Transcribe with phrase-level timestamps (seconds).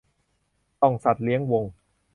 [0.79, 1.63] ส่องสัตว์เลี้ยงวง